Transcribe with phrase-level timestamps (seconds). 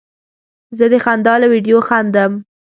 [0.77, 2.31] زه د خندا له ویډیو خندم.